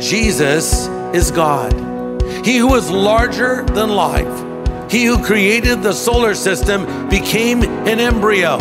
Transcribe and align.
Jesus 0.00 0.86
is 1.12 1.32
God. 1.32 1.72
He 2.44 2.56
who 2.56 2.76
is 2.76 2.88
larger 2.88 3.64
than 3.64 3.90
life. 3.90 4.90
He 4.90 5.04
who 5.04 5.22
created 5.22 5.82
the 5.82 5.92
solar 5.92 6.36
system 6.36 7.08
became 7.08 7.62
an 7.62 7.98
embryo. 7.98 8.58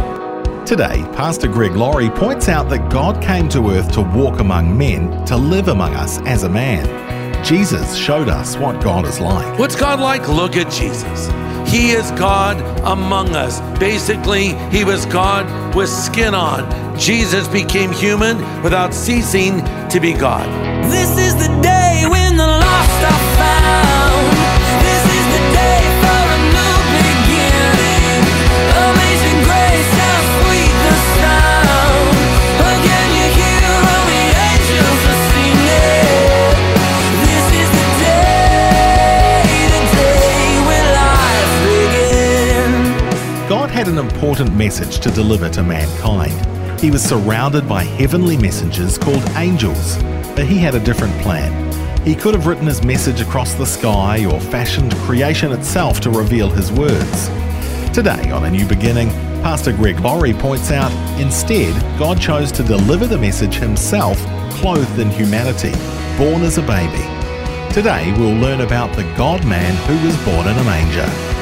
Today, 0.66 1.06
Pastor 1.14 1.48
Greg 1.48 1.74
Laurie 1.74 2.10
points 2.10 2.50
out 2.50 2.70
that 2.70 2.90
God 2.90 3.22
came 3.22 3.48
to 3.50 3.70
earth 3.70 3.92
to 3.94 4.02
walk 4.02 4.40
among 4.40 4.76
men, 4.76 5.26
to 5.26 5.38
live 5.38 5.68
among 5.68 5.94
us 5.94 6.20
as 6.22 6.42
a 6.44 6.50
man. 6.50 6.86
Jesus 7.46 7.96
showed 7.96 8.30
us 8.30 8.58
what 8.58 8.84
God 8.84 9.06
is 9.06 9.20
like. 9.20 9.60
What's 9.60 9.76
God 9.76 10.00
like? 10.00 10.28
Look 10.28 10.58
at 10.58 10.72
Jesus. 10.72 11.28
He 11.72 11.92
is 11.92 12.10
God 12.12 12.58
among 12.84 13.36
us. 13.36 13.62
Basically, 13.80 14.56
he 14.70 14.84
was 14.84 15.06
God 15.06 15.76
with 15.76 15.90
skin 15.90 16.34
on. 16.34 16.98
Jesus 16.98 17.48
became 17.48 17.92
human 17.92 18.38
without 18.64 18.92
ceasing 18.92 19.64
to 19.90 20.00
be 20.02 20.14
God. 20.14 20.67
This 20.86 21.12
is 21.18 21.36
the 21.36 21.50
day 21.62 22.06
when 22.08 22.38
the 22.38 22.48
lost 22.48 23.02
are 23.12 23.24
found. 23.38 24.28
This 24.86 25.04
is 25.18 25.26
the 25.36 25.44
day 25.54 25.82
for 26.02 26.22
a 26.38 26.40
new 26.56 26.78
beginning. 27.02 28.22
Amazing 28.88 29.40
grace, 29.48 29.92
how 30.02 30.18
sweet 30.38 30.76
the 30.86 30.96
sound. 31.18 32.08
Again, 32.74 33.10
you 33.18 33.28
hear 33.40 33.68
all 33.90 34.04
the 34.14 34.24
angels 34.52 35.02
are 35.12 35.22
singing. 35.34 36.56
This 37.26 37.46
is 37.62 37.70
the 37.78 37.88
day, 38.06 39.46
the 39.74 39.82
day 39.98 40.46
when 40.68 40.86
life 41.02 41.54
begins. 41.68 43.50
God 43.50 43.70
had 43.70 43.88
an 43.88 43.98
important 43.98 44.56
message 44.56 45.00
to 45.00 45.10
deliver 45.12 45.50
to 45.50 45.64
mankind. 45.64 46.38
He 46.80 46.92
was 46.92 47.02
surrounded 47.02 47.68
by 47.68 47.84
heavenly 47.84 48.38
messengers 48.38 49.00
called 49.00 49.24
angels, 49.36 49.98
but 50.38 50.46
he 50.46 50.60
had 50.60 50.76
a 50.76 50.80
different 50.80 51.20
plan. 51.24 51.52
He 52.06 52.14
could 52.14 52.36
have 52.36 52.46
written 52.46 52.68
his 52.68 52.84
message 52.84 53.22
across 53.22 53.56
the 53.56 53.66
sky 53.66 54.24
or 54.24 54.40
fashioned 54.40 54.96
creation 54.98 55.52
itself 55.52 56.00
to 56.02 56.12
reveal 56.12 56.48
his 56.48 56.72
words. 56.72 57.28
Today, 57.92 58.30
on 58.30 58.46
A 58.46 58.52
New 58.52 58.68
Beginning, 58.68 59.10
Pastor 59.42 59.74
Greg 59.74 60.00
Laurie 60.00 60.36
points 60.36 60.70
out 60.70 60.92
instead, 61.20 61.74
God 61.98 62.22
chose 62.22 62.52
to 62.52 62.62
deliver 62.62 63.08
the 63.08 63.18
message 63.18 63.56
himself, 63.56 64.24
clothed 64.52 65.00
in 65.00 65.10
humanity, 65.10 65.72
born 66.20 66.44
as 66.44 66.60
a 66.60 66.62
baby. 66.62 67.04
Today, 67.74 68.14
we'll 68.20 68.40
learn 68.40 68.62
about 68.62 68.96
the 68.96 69.12
God 69.18 69.44
man 69.44 69.76
who 69.88 70.06
was 70.06 70.16
born 70.24 70.48
in 70.48 70.56
a 70.56 70.64
manger. 70.64 71.37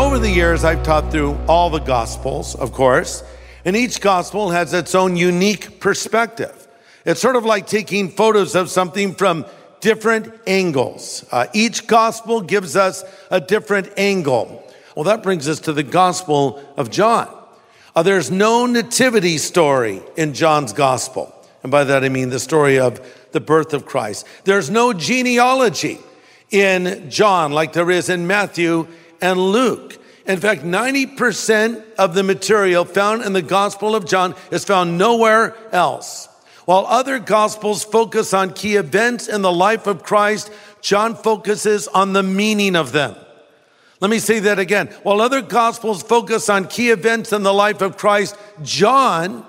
Over 0.00 0.18
the 0.18 0.30
years, 0.30 0.64
I've 0.64 0.82
taught 0.82 1.12
through 1.12 1.38
all 1.46 1.68
the 1.68 1.78
Gospels, 1.78 2.54
of 2.54 2.72
course, 2.72 3.22
and 3.66 3.76
each 3.76 4.00
Gospel 4.00 4.48
has 4.48 4.72
its 4.72 4.94
own 4.94 5.14
unique 5.14 5.78
perspective. 5.78 6.66
It's 7.04 7.20
sort 7.20 7.36
of 7.36 7.44
like 7.44 7.66
taking 7.66 8.08
photos 8.08 8.54
of 8.54 8.70
something 8.70 9.14
from 9.14 9.44
different 9.80 10.32
angles. 10.46 11.26
Uh, 11.30 11.48
each 11.52 11.86
Gospel 11.86 12.40
gives 12.40 12.76
us 12.76 13.04
a 13.30 13.42
different 13.42 13.92
angle. 13.98 14.66
Well, 14.96 15.04
that 15.04 15.22
brings 15.22 15.46
us 15.48 15.60
to 15.60 15.72
the 15.74 15.82
Gospel 15.82 16.66
of 16.78 16.90
John. 16.90 17.28
Uh, 17.94 18.02
there's 18.02 18.30
no 18.30 18.64
nativity 18.64 19.36
story 19.36 20.00
in 20.16 20.32
John's 20.32 20.72
Gospel. 20.72 21.34
And 21.62 21.70
by 21.70 21.84
that 21.84 22.04
I 22.04 22.08
mean 22.08 22.30
the 22.30 22.40
story 22.40 22.78
of 22.78 23.06
the 23.32 23.40
birth 23.40 23.74
of 23.74 23.84
Christ. 23.84 24.26
There's 24.44 24.70
no 24.70 24.94
genealogy 24.94 25.98
in 26.50 27.10
John 27.10 27.52
like 27.52 27.74
there 27.74 27.90
is 27.90 28.08
in 28.08 28.26
Matthew 28.26 28.88
and 29.20 29.38
Luke. 29.38 29.98
In 30.26 30.38
fact, 30.38 30.62
90% 30.62 31.82
of 31.98 32.14
the 32.14 32.22
material 32.22 32.84
found 32.84 33.22
in 33.22 33.32
the 33.32 33.42
Gospel 33.42 33.94
of 33.94 34.06
John 34.06 34.34
is 34.50 34.64
found 34.64 34.98
nowhere 34.98 35.56
else. 35.72 36.28
While 36.66 36.86
other 36.86 37.18
Gospels 37.18 37.84
focus 37.84 38.32
on 38.32 38.52
key 38.52 38.76
events 38.76 39.28
in 39.28 39.42
the 39.42 39.52
life 39.52 39.86
of 39.86 40.02
Christ, 40.02 40.52
John 40.82 41.14
focuses 41.14 41.88
on 41.88 42.12
the 42.12 42.22
meaning 42.22 42.76
of 42.76 42.92
them. 42.92 43.16
Let 44.00 44.10
me 44.10 44.18
say 44.18 44.40
that 44.40 44.58
again. 44.58 44.86
While 45.02 45.20
other 45.20 45.42
Gospels 45.42 46.02
focus 46.02 46.48
on 46.48 46.68
key 46.68 46.90
events 46.90 47.32
in 47.32 47.42
the 47.42 47.52
life 47.52 47.82
of 47.82 47.96
Christ, 47.96 48.36
John 48.62 49.44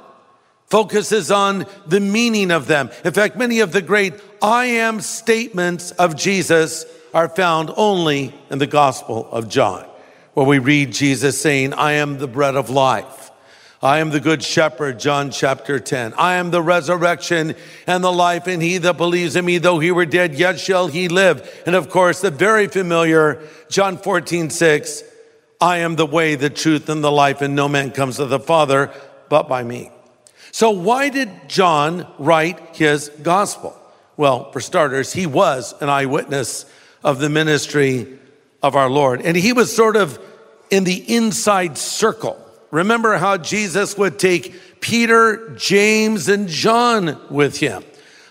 focuses 0.68 1.31
on 1.31 1.66
the 1.86 2.00
meaning 2.00 2.50
of 2.50 2.68
them. 2.68 2.90
In 3.04 3.14
fact, 3.14 3.36
many 3.36 3.60
of 3.60 3.72
the 3.72 3.81
great 3.81 4.14
I 4.42 4.66
am 4.66 5.02
statements 5.02 5.92
of 5.92 6.16
Jesus 6.16 6.86
are 7.14 7.30
found 7.30 7.72
only 7.76 8.34
in 8.50 8.58
the 8.58 8.68
Gospel 8.68 9.30
of 9.31 9.50
John, 9.50 9.86
where 10.34 10.46
we 10.46 10.59
read 10.59 10.94
Jesus 10.94 11.40
saying, 11.40 11.74
I 11.74 11.94
am 11.94 12.18
the 12.18 12.28
bread 12.28 12.56
of 12.56 12.69
life. 12.69 13.31
I 13.84 13.97
am 13.97 14.12
the 14.12 14.19
good 14.19 14.44
shepherd, 14.44 15.00
John 15.00 15.31
chapter 15.31 15.80
10. 15.80 16.14
I 16.14 16.36
am 16.36 16.52
the 16.52 16.62
resurrection 16.62 17.56
and 17.88 18.03
the 18.03 18.12
life, 18.12 18.46
and 18.46 18.62
he 18.62 18.78
that 18.78 18.96
believes 18.96 19.36
in 19.36 19.44
me, 19.44 19.58
though 19.58 19.80
he 19.80 19.92
were 19.92 20.06
dead, 20.06 20.36
yet 20.36 20.59
shall 20.59 20.88
he 20.88 21.08
live. 21.08 21.64
And 21.66 21.75
of 21.75 21.90
course, 21.90 22.22
the 22.22 22.30
very 22.30 22.68
familiar 22.68 23.42
John 23.69 23.97
14, 23.97 24.52
6, 24.52 25.03
I 25.59 25.78
am 25.78 25.96
the 25.96 26.06
way, 26.06 26.36
the 26.36 26.52
truth, 26.52 26.90
and 26.90 27.03
the 27.03 27.12
life, 27.12 27.42
and 27.42 27.56
no 27.56 27.68
man 27.68 27.90
comes 27.92 28.18
to 28.18 28.25
the 28.25 28.40
Father 28.40 28.92
but 29.30 29.50
by 29.50 29.63
me. 29.63 29.92
So, 30.52 30.69
why 30.72 31.09
did 31.09 31.50
John 31.50 32.06
write 32.19 32.75
his 32.75 33.09
gospel? 33.09 33.75
Well, 34.16 34.52
for 34.52 34.59
starters, 34.59 35.13
he 35.13 35.25
was 35.25 35.74
an 35.81 35.90
eyewitness 35.90 36.66
of 37.03 37.19
the 37.19 37.30
ministry 37.30 38.19
of 38.62 38.76
our 38.76 38.90
Lord, 38.90 39.22
and 39.22 39.36
he 39.36 39.54
was 39.54 39.76
sort 39.76 39.96
of 39.96 40.20
in 40.70 40.84
the 40.84 41.16
inside 41.16 41.78
circle. 41.78 42.38
Remember 42.72 43.18
how 43.18 43.38
Jesus 43.38 43.98
would 43.98 44.18
take 44.18 44.80
Peter, 44.80 45.54
James, 45.58 46.30
and 46.30 46.48
John 46.48 47.20
with 47.30 47.60
him 47.60 47.84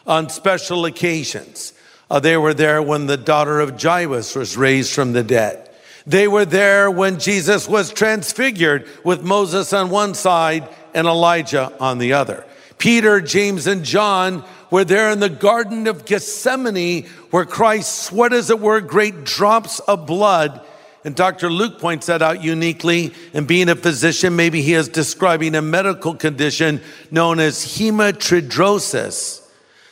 on 0.07 0.29
special 0.29 0.87
occasions. 0.87 1.75
Uh, 2.11 2.19
they 2.19 2.37
were 2.37 2.55
there 2.55 2.83
when 2.83 3.07
the 3.07 3.17
daughter 3.17 3.61
of 3.61 3.81
Jairus 3.81 4.35
was 4.35 4.57
raised 4.57 4.93
from 4.93 5.13
the 5.13 5.23
dead. 5.23 5.71
They 6.07 6.27
were 6.27 6.47
there 6.47 6.91
when 6.91 7.21
Jesus 7.21 7.69
was 7.69 7.93
transfigured 7.93 8.89
with 9.05 9.23
Moses 9.23 9.73
on 9.73 9.91
one 9.91 10.15
side 10.15 10.69
and 10.95 11.07
Elijah 11.07 11.73
on 11.79 11.99
the 11.99 12.15
other. 12.15 12.45
Peter, 12.81 13.21
James, 13.21 13.67
and 13.67 13.85
John 13.85 14.43
were 14.71 14.85
there 14.85 15.11
in 15.11 15.21
the 15.21 15.29
Garden 15.29 15.87
of 15.87 16.07
Gethsemane 16.07 17.07
where 17.31 17.45
Christ 17.45 18.05
sweat, 18.05 18.33
as 18.33 18.49
it 18.49 18.59
were, 18.59 18.81
great 18.81 19.23
drops 19.23 19.81
of 19.81 20.07
blood. 20.07 20.65
And 21.05 21.15
Dr. 21.15 21.51
Luke 21.51 21.79
points 21.79 22.07
that 22.07 22.23
out 22.23 22.43
uniquely. 22.43 23.13
And 23.35 23.47
being 23.47 23.69
a 23.69 23.77
physician, 23.77 24.35
maybe 24.35 24.63
he 24.63 24.73
is 24.73 24.89
describing 24.89 25.55
a 25.55 25.63
medical 25.63 26.15
condition 26.15 26.81
known 27.11 27.39
as 27.39 27.65
hematidrosis. 27.65 29.47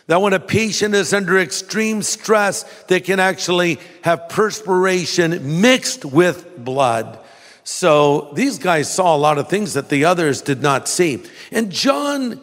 That 0.07 0.23
when 0.23 0.33
a 0.33 0.41
patient 0.41 0.95
is 0.95 1.13
under 1.13 1.39
extreme 1.39 2.03
stress, 2.03 2.63
they 2.85 3.01
can 3.01 3.21
actually 3.21 3.79
have 4.03 4.31
perspiration 4.31 5.61
mixed 5.61 6.07
with 6.07 6.57
blood. 6.57 7.19
So 7.65 8.31
these 8.33 8.59
guys 8.59 8.93
saw 8.93 9.15
a 9.15 9.19
lot 9.19 9.37
of 9.37 9.49
things 9.51 9.75
that 9.75 9.91
the 9.91 10.07
others 10.07 10.41
did 10.41 10.63
not 10.63 10.89
see. 10.89 11.23
And 11.53 11.71
John 11.71 12.41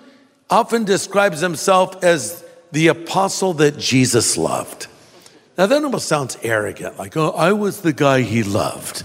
often 0.49 0.85
describes 0.85 1.39
himself 1.39 2.03
as 2.03 2.43
the 2.71 2.87
apostle 2.87 3.53
that 3.53 3.77
Jesus 3.77 4.37
loved. 4.37 4.87
Now 5.57 5.65
that 5.67 5.83
almost 5.83 6.07
sounds 6.07 6.37
arrogant, 6.43 6.97
like, 6.99 7.15
oh, 7.15 7.31
I 7.31 7.53
was 7.53 7.81
the 7.81 7.93
guy 7.93 8.21
he 8.21 8.43
loved. 8.43 9.03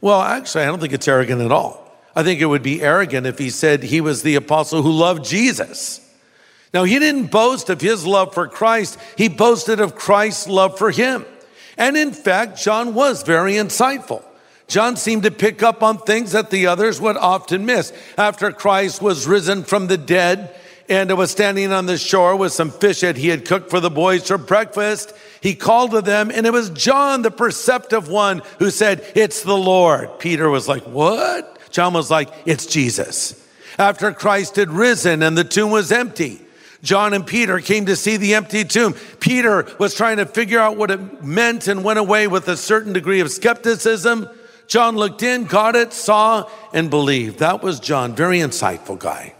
Well, 0.00 0.20
actually, 0.20 0.64
I 0.64 0.66
don't 0.66 0.80
think 0.80 0.92
it's 0.92 1.08
arrogant 1.08 1.40
at 1.40 1.52
all. 1.52 1.80
I 2.14 2.22
think 2.22 2.40
it 2.40 2.46
would 2.46 2.62
be 2.62 2.82
arrogant 2.82 3.26
if 3.26 3.38
he 3.38 3.50
said 3.50 3.82
he 3.82 4.00
was 4.00 4.22
the 4.22 4.34
apostle 4.34 4.82
who 4.82 4.92
loved 4.92 5.24
Jesus. 5.24 6.06
Now, 6.72 6.84
he 6.84 6.98
didn't 6.98 7.26
boast 7.26 7.68
of 7.70 7.80
his 7.80 8.06
love 8.06 8.34
for 8.34 8.46
Christ, 8.46 8.98
he 9.16 9.28
boasted 9.28 9.80
of 9.80 9.94
Christ's 9.94 10.48
love 10.48 10.78
for 10.78 10.90
him. 10.90 11.24
And 11.76 11.96
in 11.96 12.12
fact, 12.12 12.60
John 12.60 12.94
was 12.94 13.22
very 13.22 13.54
insightful. 13.54 14.22
John 14.70 14.96
seemed 14.96 15.24
to 15.24 15.32
pick 15.32 15.64
up 15.64 15.82
on 15.82 15.98
things 15.98 16.30
that 16.30 16.50
the 16.50 16.68
others 16.68 17.00
would 17.00 17.16
often 17.16 17.66
miss. 17.66 17.92
After 18.16 18.52
Christ 18.52 19.02
was 19.02 19.26
risen 19.26 19.64
from 19.64 19.88
the 19.88 19.98
dead 19.98 20.54
and 20.88 21.16
was 21.18 21.32
standing 21.32 21.72
on 21.72 21.86
the 21.86 21.98
shore 21.98 22.36
with 22.36 22.52
some 22.52 22.70
fish 22.70 23.00
that 23.00 23.16
he 23.16 23.28
had 23.28 23.44
cooked 23.44 23.68
for 23.68 23.80
the 23.80 23.90
boys 23.90 24.28
for 24.28 24.38
breakfast. 24.38 25.12
He 25.40 25.56
called 25.56 25.90
to 25.90 26.00
them, 26.02 26.30
and 26.30 26.46
it 26.46 26.52
was 26.52 26.70
John, 26.70 27.22
the 27.22 27.32
perceptive 27.32 28.08
one, 28.08 28.42
who 28.60 28.70
said, 28.70 29.04
It's 29.16 29.42
the 29.42 29.56
Lord. 29.56 30.20
Peter 30.20 30.48
was 30.48 30.68
like, 30.68 30.84
What? 30.84 31.58
John 31.72 31.92
was 31.92 32.08
like, 32.08 32.30
It's 32.46 32.66
Jesus. 32.66 33.36
After 33.76 34.12
Christ 34.12 34.54
had 34.54 34.70
risen 34.70 35.24
and 35.24 35.36
the 35.36 35.42
tomb 35.42 35.72
was 35.72 35.90
empty, 35.90 36.40
John 36.82 37.12
and 37.12 37.26
Peter 37.26 37.58
came 37.58 37.86
to 37.86 37.96
see 37.96 38.16
the 38.16 38.34
empty 38.34 38.64
tomb. 38.64 38.94
Peter 39.18 39.66
was 39.80 39.96
trying 39.96 40.18
to 40.18 40.26
figure 40.26 40.60
out 40.60 40.76
what 40.76 40.92
it 40.92 41.24
meant 41.24 41.66
and 41.66 41.82
went 41.82 41.98
away 41.98 42.28
with 42.28 42.46
a 42.46 42.56
certain 42.56 42.92
degree 42.92 43.18
of 43.18 43.32
skepticism. 43.32 44.28
John 44.70 44.94
looked 44.94 45.24
in, 45.24 45.46
got 45.46 45.74
it, 45.74 45.92
saw, 45.92 46.48
and 46.72 46.90
believed. 46.90 47.40
That 47.40 47.60
was 47.60 47.80
John, 47.80 48.14
very 48.14 48.38
insightful 48.38 48.96
guy. 48.96 49.34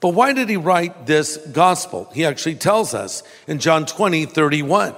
But 0.00 0.10
why 0.10 0.34
did 0.34 0.50
he 0.50 0.58
write 0.58 1.06
this 1.06 1.38
gospel? 1.38 2.10
He 2.12 2.26
actually 2.26 2.56
tells 2.56 2.92
us 2.92 3.22
in 3.46 3.58
John 3.58 3.86
20, 3.86 4.26
31. 4.26 4.94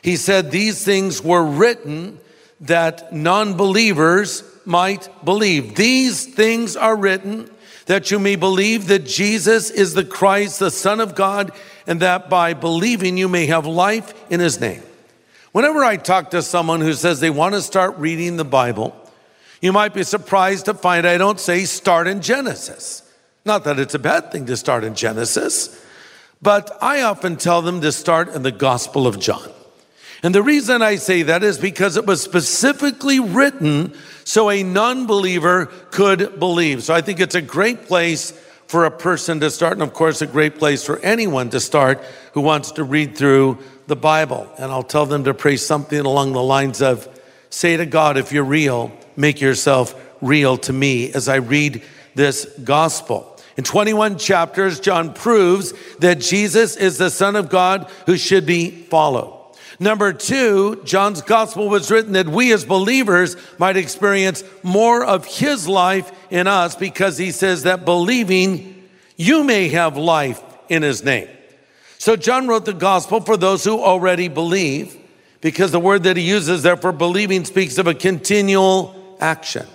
He 0.00 0.16
said, 0.16 0.50
These 0.50 0.86
things 0.86 1.22
were 1.22 1.44
written 1.44 2.18
that 2.62 3.12
non 3.12 3.58
believers 3.58 4.42
might 4.64 5.10
believe. 5.22 5.74
These 5.74 6.34
things 6.34 6.74
are 6.74 6.96
written 6.96 7.50
that 7.84 8.10
you 8.10 8.18
may 8.18 8.36
believe 8.36 8.86
that 8.86 9.04
Jesus 9.04 9.70
is 9.70 9.92
the 9.92 10.04
Christ, 10.04 10.60
the 10.60 10.70
Son 10.70 10.98
of 10.98 11.14
God, 11.14 11.52
and 11.86 12.00
that 12.00 12.30
by 12.30 12.54
believing 12.54 13.18
you 13.18 13.28
may 13.28 13.44
have 13.46 13.66
life 13.66 14.14
in 14.30 14.40
his 14.40 14.58
name. 14.62 14.82
Whenever 15.52 15.84
I 15.84 15.98
talk 15.98 16.30
to 16.30 16.40
someone 16.40 16.80
who 16.80 16.94
says 16.94 17.20
they 17.20 17.28
want 17.28 17.54
to 17.54 17.60
start 17.60 17.98
reading 17.98 18.38
the 18.38 18.44
Bible, 18.46 18.96
you 19.60 19.72
might 19.72 19.94
be 19.94 20.02
surprised 20.02 20.66
to 20.66 20.74
find 20.74 21.06
I 21.06 21.18
don't 21.18 21.40
say 21.40 21.64
start 21.64 22.06
in 22.06 22.22
Genesis. 22.22 23.02
Not 23.44 23.64
that 23.64 23.78
it's 23.78 23.94
a 23.94 23.98
bad 23.98 24.32
thing 24.32 24.46
to 24.46 24.56
start 24.56 24.84
in 24.84 24.94
Genesis, 24.94 25.84
but 26.42 26.76
I 26.82 27.02
often 27.02 27.36
tell 27.36 27.62
them 27.62 27.80
to 27.80 27.92
start 27.92 28.28
in 28.28 28.42
the 28.42 28.52
Gospel 28.52 29.06
of 29.06 29.18
John. 29.18 29.50
And 30.22 30.34
the 30.34 30.42
reason 30.42 30.82
I 30.82 30.96
say 30.96 31.22
that 31.22 31.42
is 31.42 31.58
because 31.58 31.96
it 31.96 32.04
was 32.04 32.22
specifically 32.22 33.20
written 33.20 33.94
so 34.24 34.50
a 34.50 34.62
non 34.62 35.06
believer 35.06 35.66
could 35.90 36.38
believe. 36.38 36.82
So 36.82 36.94
I 36.94 37.00
think 37.00 37.20
it's 37.20 37.34
a 37.34 37.42
great 37.42 37.86
place 37.86 38.32
for 38.66 38.84
a 38.84 38.90
person 38.90 39.40
to 39.40 39.50
start, 39.50 39.72
and 39.72 39.82
of 39.82 39.92
course, 39.92 40.22
a 40.22 40.26
great 40.26 40.56
place 40.56 40.84
for 40.84 41.00
anyone 41.00 41.50
to 41.50 41.58
start 41.58 42.00
who 42.34 42.40
wants 42.40 42.70
to 42.72 42.84
read 42.84 43.16
through 43.16 43.58
the 43.88 43.96
Bible. 43.96 44.48
And 44.58 44.70
I'll 44.70 44.84
tell 44.84 45.06
them 45.06 45.24
to 45.24 45.34
pray 45.34 45.56
something 45.56 45.98
along 45.98 46.34
the 46.34 46.42
lines 46.42 46.80
of 46.80 47.08
say 47.48 47.76
to 47.76 47.86
God, 47.86 48.16
if 48.16 48.30
you're 48.30 48.44
real, 48.44 48.92
make 49.20 49.40
yourself 49.40 49.94
real 50.20 50.56
to 50.58 50.72
me 50.72 51.12
as 51.12 51.28
I 51.28 51.36
read 51.36 51.82
this 52.14 52.46
gospel. 52.64 53.26
In 53.56 53.64
21 53.64 54.18
chapters, 54.18 54.80
John 54.80 55.12
proves 55.12 55.74
that 55.98 56.20
Jesus 56.20 56.76
is 56.76 56.98
the 56.98 57.10
Son 57.10 57.36
of 57.36 57.50
God 57.50 57.90
who 58.06 58.16
should 58.16 58.46
be 58.46 58.70
followed. 58.70 59.36
Number 59.78 60.12
two, 60.12 60.82
John's 60.84 61.22
gospel 61.22 61.68
was 61.68 61.90
written 61.90 62.12
that 62.12 62.28
we 62.28 62.52
as 62.52 62.64
believers 62.64 63.36
might 63.58 63.78
experience 63.78 64.44
more 64.62 65.04
of 65.04 65.24
his 65.24 65.66
life 65.66 66.12
in 66.30 66.46
us 66.46 66.76
because 66.76 67.16
he 67.16 67.30
says 67.30 67.62
that 67.62 67.84
believing 67.86 68.88
you 69.16 69.42
may 69.42 69.68
have 69.68 69.96
life 69.96 70.42
in 70.68 70.82
his 70.82 71.02
name. 71.02 71.28
So 71.96 72.14
John 72.14 72.46
wrote 72.46 72.66
the 72.66 72.74
gospel 72.74 73.20
for 73.20 73.36
those 73.36 73.64
who 73.64 73.80
already 73.80 74.28
believe 74.28 74.96
because 75.40 75.72
the 75.72 75.80
word 75.80 76.02
that 76.02 76.16
he 76.16 76.28
uses 76.28 76.62
there 76.62 76.76
for 76.76 76.92
believing 76.92 77.46
speaks 77.46 77.78
of 77.78 77.86
a 77.86 77.94
continual 77.94 78.99
action. 79.20 79.66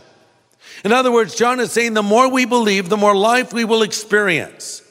In 0.83 0.91
other 0.91 1.11
words, 1.11 1.35
John 1.35 1.59
is 1.59 1.71
saying 1.71 1.93
the 1.93 2.03
more 2.03 2.29
we 2.29 2.45
believe, 2.45 2.89
the 2.89 2.97
more 2.97 3.15
life 3.15 3.53
we 3.53 3.65
will 3.65 3.81
experience. 3.81 4.81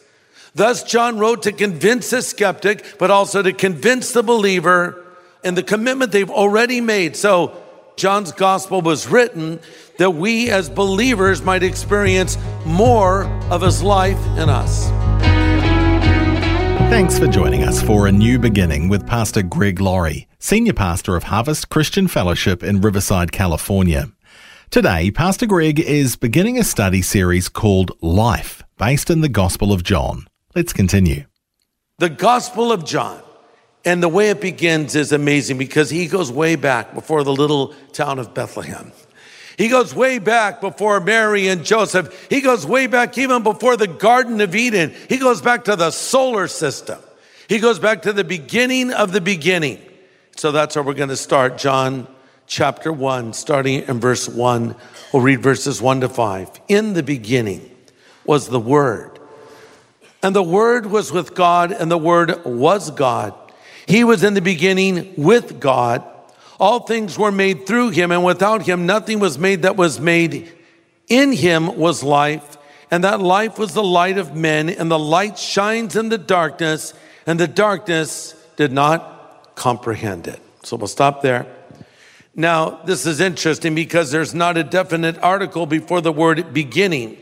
Thus, 0.54 0.84
John 0.84 1.18
wrote 1.18 1.42
to 1.42 1.52
convince 1.52 2.10
the 2.10 2.22
skeptic, 2.22 2.98
but 2.98 3.10
also 3.10 3.42
to 3.42 3.52
convince 3.52 4.12
the 4.12 4.22
believer 4.22 5.04
and 5.42 5.56
the 5.56 5.62
commitment 5.62 6.12
they've 6.12 6.30
already 6.30 6.80
made. 6.80 7.16
So, 7.16 7.60
John's 7.96 8.32
gospel 8.32 8.80
was 8.80 9.06
written 9.08 9.60
that 9.98 10.10
we 10.10 10.50
as 10.50 10.68
believers 10.68 11.42
might 11.42 11.62
experience 11.62 12.38
more 12.64 13.24
of 13.50 13.62
his 13.62 13.82
life 13.82 14.18
in 14.38 14.48
us. 14.48 14.88
Thanks 16.90 17.18
for 17.18 17.26
joining 17.26 17.64
us 17.64 17.82
for 17.82 18.06
a 18.06 18.12
new 18.12 18.38
beginning 18.38 18.88
with 18.88 19.06
Pastor 19.06 19.42
Greg 19.42 19.80
Laurie, 19.80 20.28
Senior 20.38 20.74
Pastor 20.74 21.16
of 21.16 21.24
Harvest 21.24 21.68
Christian 21.68 22.06
Fellowship 22.08 22.62
in 22.62 22.80
Riverside, 22.80 23.32
California. 23.32 24.13
Today, 24.74 25.12
Pastor 25.12 25.46
Greg 25.46 25.78
is 25.78 26.16
beginning 26.16 26.58
a 26.58 26.64
study 26.64 27.00
series 27.00 27.48
called 27.48 27.92
Life, 28.02 28.64
based 28.76 29.08
in 29.08 29.20
the 29.20 29.28
Gospel 29.28 29.72
of 29.72 29.84
John. 29.84 30.26
Let's 30.56 30.72
continue. 30.72 31.26
The 31.98 32.08
Gospel 32.08 32.72
of 32.72 32.84
John. 32.84 33.22
And 33.84 34.02
the 34.02 34.08
way 34.08 34.30
it 34.30 34.40
begins 34.40 34.96
is 34.96 35.12
amazing 35.12 35.58
because 35.58 35.90
he 35.90 36.08
goes 36.08 36.32
way 36.32 36.56
back 36.56 36.92
before 36.92 37.22
the 37.22 37.32
little 37.32 37.72
town 37.92 38.18
of 38.18 38.34
Bethlehem. 38.34 38.90
He 39.56 39.68
goes 39.68 39.94
way 39.94 40.18
back 40.18 40.60
before 40.60 40.98
Mary 40.98 41.46
and 41.46 41.64
Joseph. 41.64 42.26
He 42.28 42.40
goes 42.40 42.66
way 42.66 42.88
back 42.88 43.16
even 43.16 43.44
before 43.44 43.76
the 43.76 43.86
Garden 43.86 44.40
of 44.40 44.56
Eden. 44.56 44.92
He 45.08 45.18
goes 45.18 45.40
back 45.40 45.66
to 45.66 45.76
the 45.76 45.92
solar 45.92 46.48
system. 46.48 46.98
He 47.48 47.60
goes 47.60 47.78
back 47.78 48.02
to 48.02 48.12
the 48.12 48.24
beginning 48.24 48.92
of 48.92 49.12
the 49.12 49.20
beginning. 49.20 49.80
So 50.34 50.50
that's 50.50 50.74
where 50.74 50.82
we're 50.82 50.94
going 50.94 51.10
to 51.10 51.16
start. 51.16 51.58
John 51.58 52.08
chapter 52.46 52.92
1, 52.92 53.32
starting 53.32 53.82
in 53.82 54.00
verse 54.00 54.28
1. 54.28 54.74
We'll 55.12 55.22
read 55.22 55.42
verses 55.42 55.80
1 55.80 56.00
to 56.02 56.08
5. 56.08 56.60
In 56.68 56.94
the 56.94 57.02
beginning 57.02 57.70
was 58.24 58.48
the 58.48 58.60
Word, 58.60 59.18
and 60.22 60.34
the 60.34 60.42
Word 60.42 60.86
was 60.86 61.12
with 61.12 61.34
God, 61.34 61.72
and 61.72 61.90
the 61.90 61.98
Word 61.98 62.44
was 62.44 62.90
God. 62.90 63.34
He 63.86 64.04
was 64.04 64.24
in 64.24 64.34
the 64.34 64.40
beginning 64.40 65.14
with 65.16 65.60
God. 65.60 66.02
All 66.58 66.80
things 66.80 67.18
were 67.18 67.32
made 67.32 67.66
through 67.66 67.90
him, 67.90 68.10
and 68.10 68.24
without 68.24 68.62
him, 68.62 68.86
nothing 68.86 69.18
was 69.18 69.38
made 69.38 69.62
that 69.62 69.76
was 69.76 70.00
made. 70.00 70.50
In 71.08 71.32
him 71.32 71.76
was 71.76 72.02
life, 72.02 72.56
and 72.90 73.04
that 73.04 73.20
life 73.20 73.58
was 73.58 73.74
the 73.74 73.82
light 73.82 74.16
of 74.16 74.34
men, 74.34 74.70
and 74.70 74.90
the 74.90 74.98
light 74.98 75.38
shines 75.38 75.96
in 75.96 76.08
the 76.08 76.18
darkness, 76.18 76.94
and 77.26 77.38
the 77.38 77.48
darkness 77.48 78.34
did 78.56 78.72
not 78.72 79.54
comprehend 79.54 80.26
it. 80.26 80.40
So 80.62 80.76
we'll 80.76 80.86
stop 80.86 81.20
there. 81.20 81.46
Now, 82.36 82.80
this 82.84 83.06
is 83.06 83.20
interesting 83.20 83.74
because 83.74 84.10
there's 84.10 84.34
not 84.34 84.56
a 84.56 84.64
definite 84.64 85.18
article 85.18 85.66
before 85.66 86.00
the 86.00 86.12
word 86.12 86.52
beginning, 86.52 87.16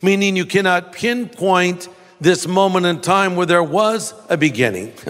meaning 0.00 0.36
you 0.36 0.46
cannot 0.46 0.92
pinpoint 0.92 1.88
this 2.20 2.46
moment 2.46 2.86
in 2.86 3.00
time 3.00 3.36
where 3.36 3.46
there 3.46 3.62
was 3.62 4.14
a 4.28 4.36
beginning. 4.36 4.92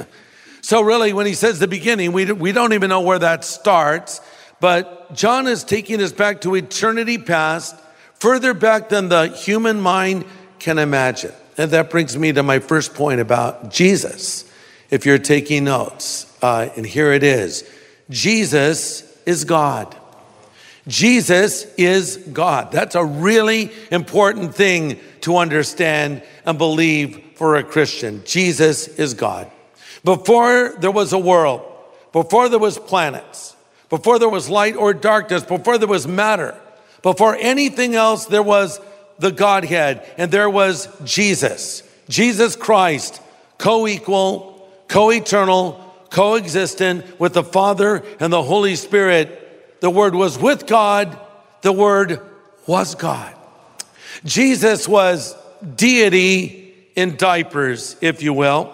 So, 0.65 0.81
really, 0.81 1.13
when 1.13 1.27
he 1.27 1.35
says 1.35 1.59
the 1.59 1.69
beginning, 1.69 2.13
we, 2.13 2.33
we 2.33 2.51
don't 2.51 2.73
even 2.73 2.89
know 2.89 3.03
where 3.03 3.19
that 3.19 3.45
starts. 3.45 4.23
But 4.61 5.15
John 5.15 5.47
is 5.47 5.63
taking 5.63 6.03
us 6.03 6.11
back 6.11 6.41
to 6.41 6.55
eternity 6.55 7.19
past, 7.19 7.77
further 8.15 8.55
back 8.55 8.89
than 8.89 9.11
the 9.11 9.29
human 9.29 9.79
mind 9.79 10.25
can 10.59 10.79
imagine. 10.79 11.35
And 11.59 11.71
that 11.73 11.91
brings 11.91 12.17
me 12.17 12.33
to 12.33 12.43
my 12.43 12.61
first 12.61 12.95
point 12.95 13.21
about 13.21 13.71
Jesus. 13.71 14.51
If 14.89 15.05
you're 15.05 15.19
taking 15.19 15.65
notes, 15.65 16.35
uh, 16.41 16.71
and 16.77 16.87
here 16.87 17.13
it 17.13 17.23
is 17.23 17.71
Jesus 18.09 19.04
is 19.27 19.45
God. 19.45 19.95
Jesus 20.87 21.65
is 21.77 22.17
God. 22.33 22.71
That's 22.71 22.95
a 22.95 23.05
really 23.05 23.73
important 23.91 24.55
thing 24.55 25.01
to 25.23 25.39
understand 25.39 26.23
and 26.45 26.59
believe 26.59 27.23
for 27.37 27.57
a 27.57 27.65
Christian. 27.65 28.23
Jesus 28.25 28.89
is 28.89 29.15
God. 29.15 29.51
Before 30.05 30.75
there 30.79 30.91
was 30.91 31.13
a 31.13 31.19
world, 31.19 31.63
before 32.13 32.49
there 32.49 32.59
was 32.59 32.79
planets, 32.79 33.57
before 33.89 34.19
there 34.19 34.29
was 34.29 34.51
light 34.51 34.77
or 34.77 34.93
darkness, 34.93 35.43
before 35.43 35.79
there 35.79 35.89
was 35.89 36.07
matter, 36.07 36.55
before 37.03 37.37
anything 37.37 37.95
else, 37.95 38.27
there 38.27 38.43
was 38.43 38.81
the 39.19 39.31
Godhead 39.31 40.07
and 40.19 40.31
there 40.31 40.51
was 40.51 40.89
Jesus, 41.05 41.83
Jesus 42.09 42.57
Christ, 42.57 43.21
co 43.57 43.87
equal, 43.87 44.69
co 44.89 45.11
eternal, 45.11 45.81
coexistent 46.15 47.19
with 47.19 47.33
the 47.33 47.43
Father 47.43 48.05
and 48.21 48.33
the 48.33 48.43
Holy 48.43 48.77
Spirit. 48.77 49.81
The 49.81 49.91
Word 49.91 50.15
was 50.15 50.39
with 50.39 50.65
God, 50.65 51.19
the 51.63 51.73
Word 51.73 52.21
was 52.69 52.95
God. 52.95 53.35
Jesus 54.25 54.89
was 54.89 55.37
deity 55.75 56.73
in 56.95 57.17
diapers, 57.17 57.97
if 58.01 58.23
you 58.23 58.33
will. 58.33 58.73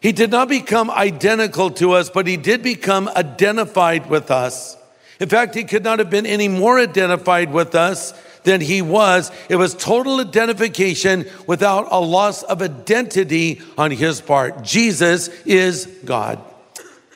He 0.00 0.12
did 0.12 0.30
not 0.30 0.48
become 0.48 0.92
identical 0.92 1.70
to 1.72 1.92
us, 1.92 2.08
but 2.08 2.28
he 2.28 2.36
did 2.36 2.62
become 2.62 3.08
identified 3.08 4.08
with 4.08 4.30
us. 4.30 4.76
In 5.18 5.28
fact, 5.28 5.56
he 5.56 5.64
could 5.64 5.82
not 5.82 5.98
have 5.98 6.08
been 6.08 6.24
any 6.24 6.46
more 6.46 6.78
identified 6.78 7.52
with 7.52 7.74
us 7.74 8.14
than 8.44 8.60
he 8.60 8.80
was. 8.80 9.32
It 9.48 9.56
was 9.56 9.74
total 9.74 10.20
identification 10.20 11.26
without 11.48 11.88
a 11.90 12.00
loss 12.00 12.44
of 12.44 12.62
identity 12.62 13.60
on 13.76 13.90
his 13.90 14.20
part. 14.20 14.62
Jesus 14.62 15.28
is 15.44 15.86
God. 16.04 16.46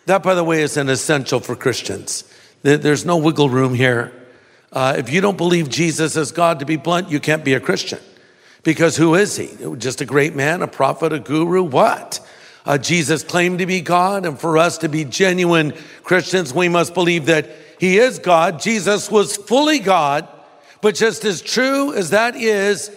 That, 0.07 0.23
by 0.23 0.35
the 0.35 0.45
way, 0.45 0.63
is 0.63 0.77
an 0.77 0.89
essential 0.89 1.41
for 1.41 1.57
Christians. 1.57 2.25
There's 2.63 3.05
no 3.05 3.17
wiggle 3.17 3.49
room 3.49 3.75
here. 3.75 4.13
Uh, 4.73 4.95
if 4.99 5.11
you 5.11 5.21
don't 5.21 5.37
believe 5.37 5.69
Jesus 5.69 6.17
is 6.17 6.33
God, 6.33 6.59
to 6.59 6.67
be 6.67 6.77
blunt, 6.77 7.11
you 7.11 7.21
can't 7.21 7.45
be 7.45 7.55
a 7.55 7.61
Christian 7.61 8.01
Because 8.65 8.97
who 8.97 9.15
is 9.15 9.37
he? 9.37 9.51
Just 9.77 10.01
a 10.01 10.05
great 10.05 10.35
man, 10.35 10.63
a 10.63 10.67
prophet, 10.67 11.13
a 11.13 11.21
guru? 11.21 11.63
What? 11.63 12.21
Uh, 12.67 12.79
Jesus 12.79 13.23
claimed 13.23 13.59
to 13.59 13.67
be 13.67 13.81
God, 13.83 14.25
and 14.25 14.39
for 14.39 14.59
us 14.59 14.79
to 14.79 14.89
be 14.89 15.05
genuine 15.05 15.75
Christians, 16.03 16.53
we 16.53 16.69
must 16.69 16.95
believe 16.95 17.27
that 17.27 17.51
he 17.79 17.99
is 17.99 18.19
God. 18.19 18.61
Jesus 18.61 19.11
was 19.11 19.37
fully 19.37 19.79
God, 19.79 20.27
but 20.81 20.95
just 20.95 21.25
as 21.25 21.43
true 21.43 21.95
as 21.95 22.11
that 22.11 22.35
is, 22.35 22.91